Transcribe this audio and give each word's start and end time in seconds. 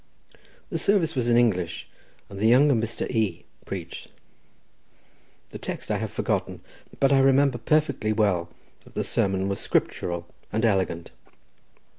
The 0.71 0.79
service 0.79 1.13
was 1.13 1.29
in 1.29 1.37
English, 1.37 1.87
and 2.27 2.39
the 2.39 2.47
younger 2.47 2.73
Mr. 2.73 3.07
E— 3.11 3.45
preached. 3.65 4.11
The 5.51 5.59
text 5.59 5.91
I 5.91 5.99
have 5.99 6.09
forgotten, 6.11 6.61
but 6.99 7.13
I 7.13 7.19
remember 7.19 7.59
perfectly 7.59 8.11
well 8.11 8.49
that 8.83 8.95
the 8.95 9.03
sermon 9.03 9.47
was 9.47 9.59
scriptural 9.59 10.25
and 10.51 10.65
elegant. 10.65 11.11